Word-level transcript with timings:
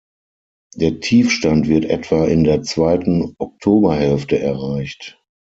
Der 0.75 0.99
Tiefststand 0.99 1.67
wird 1.67 1.85
etwa 1.85 2.25
in 2.25 2.43
der 2.43 2.63
zweiten 2.63 3.35
Oktoberhälfte 3.37 4.39
erreicht. 4.39 5.21